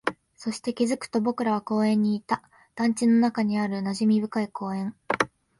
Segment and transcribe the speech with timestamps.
[0.35, 2.41] そして、気づくと僕らは公園にいた、
[2.73, 4.95] 団地の中にある馴染み深い公園